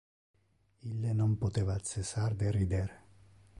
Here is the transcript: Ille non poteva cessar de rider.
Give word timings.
Ille 0.91 1.11
non 1.19 1.35
poteva 1.43 1.77
cessar 1.91 2.33
de 2.43 2.57
rider. 2.59 2.89